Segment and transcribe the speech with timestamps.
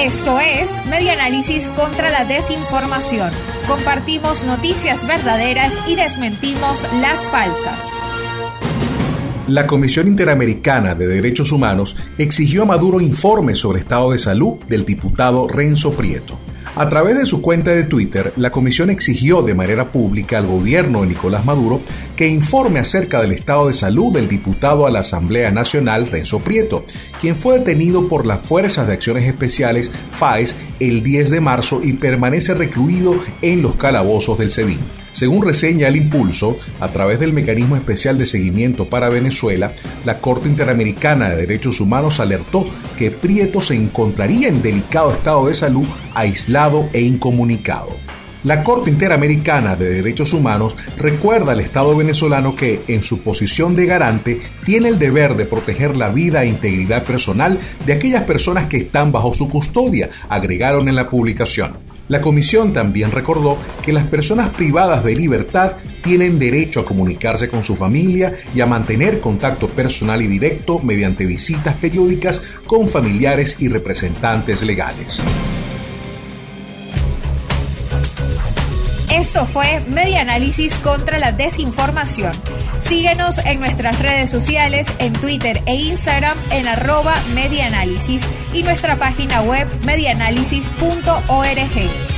[0.00, 3.30] Esto es Media Análisis contra la Desinformación.
[3.66, 7.84] Compartimos noticias verdaderas y desmentimos las falsas.
[9.48, 14.86] La Comisión Interamericana de Derechos Humanos exigió a Maduro informes sobre estado de salud del
[14.86, 16.37] diputado Renzo Prieto.
[16.78, 21.00] A través de su cuenta de Twitter, la comisión exigió de manera pública al gobierno
[21.00, 21.80] de Nicolás Maduro
[22.14, 26.84] que informe acerca del estado de salud del diputado a la Asamblea Nacional Renzo Prieto,
[27.20, 31.94] quien fue detenido por las Fuerzas de Acciones Especiales FAES el 10 de marzo y
[31.94, 34.78] permanece recluido en los calabozos del SEBIN.
[35.12, 39.72] Según reseña el Impulso, a través del Mecanismo Especial de Seguimiento para Venezuela,
[40.04, 42.64] la Corte Interamericana de Derechos Humanos alertó
[42.96, 45.86] que Prieto se encontraría en delicado estado de salud,
[46.18, 47.96] aislado e incomunicado.
[48.44, 53.86] La Corte Interamericana de Derechos Humanos recuerda al Estado venezolano que, en su posición de
[53.86, 58.76] garante, tiene el deber de proteger la vida e integridad personal de aquellas personas que
[58.76, 61.76] están bajo su custodia, agregaron en la publicación.
[62.08, 67.62] La comisión también recordó que las personas privadas de libertad tienen derecho a comunicarse con
[67.62, 73.68] su familia y a mantener contacto personal y directo mediante visitas periódicas con familiares y
[73.68, 75.20] representantes legales.
[79.18, 82.30] Esto fue Media Análisis contra la Desinformación.
[82.78, 89.42] Síguenos en nuestras redes sociales, en Twitter e Instagram en arroba medianálisis y nuestra página
[89.42, 92.17] web medianálisis.org.